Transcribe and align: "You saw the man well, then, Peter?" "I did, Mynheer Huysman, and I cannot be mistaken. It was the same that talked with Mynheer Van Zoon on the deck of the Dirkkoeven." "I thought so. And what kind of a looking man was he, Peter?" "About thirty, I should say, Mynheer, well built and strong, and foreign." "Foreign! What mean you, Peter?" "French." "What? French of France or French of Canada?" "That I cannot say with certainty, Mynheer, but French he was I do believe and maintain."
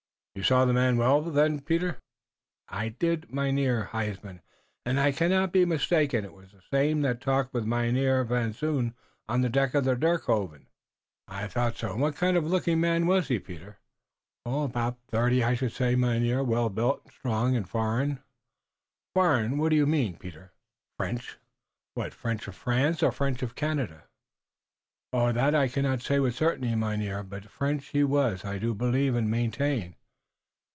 "You 0.33 0.43
saw 0.43 0.63
the 0.63 0.71
man 0.71 0.95
well, 0.95 1.21
then, 1.21 1.59
Peter?" 1.59 1.97
"I 2.69 2.87
did, 2.87 3.33
Mynheer 3.33 3.89
Huysman, 3.91 4.41
and 4.85 4.97
I 4.97 5.11
cannot 5.11 5.51
be 5.51 5.65
mistaken. 5.65 6.23
It 6.23 6.31
was 6.31 6.53
the 6.53 6.61
same 6.71 7.01
that 7.01 7.19
talked 7.19 7.53
with 7.53 7.65
Mynheer 7.65 8.23
Van 8.23 8.53
Zoon 8.53 8.95
on 9.27 9.41
the 9.41 9.49
deck 9.49 9.73
of 9.73 9.83
the 9.83 9.93
Dirkkoeven." 9.97 10.67
"I 11.27 11.47
thought 11.47 11.75
so. 11.75 11.91
And 11.91 12.01
what 12.01 12.15
kind 12.15 12.37
of 12.37 12.45
a 12.45 12.47
looking 12.47 12.79
man 12.79 13.07
was 13.07 13.27
he, 13.27 13.39
Peter?" 13.39 13.77
"About 14.45 14.97
thirty, 15.09 15.43
I 15.43 15.53
should 15.53 15.73
say, 15.73 15.95
Mynheer, 15.95 16.45
well 16.45 16.69
built 16.69 17.01
and 17.03 17.11
strong, 17.13 17.57
and 17.57 17.67
foreign." 17.67 18.19
"Foreign! 19.13 19.57
What 19.57 19.73
mean 19.73 20.11
you, 20.13 20.17
Peter?" 20.17 20.53
"French." 20.95 21.37
"What? 21.93 22.13
French 22.13 22.47
of 22.47 22.55
France 22.55 23.03
or 23.03 23.11
French 23.11 23.43
of 23.43 23.55
Canada?" 23.55 24.05
"That 25.11 25.53
I 25.53 25.67
cannot 25.67 26.01
say 26.01 26.21
with 26.21 26.35
certainty, 26.35 26.73
Mynheer, 26.73 27.21
but 27.21 27.49
French 27.49 27.87
he 27.87 28.05
was 28.05 28.45
I 28.45 28.59
do 28.59 28.73
believe 28.73 29.13
and 29.13 29.29
maintain." 29.29 29.97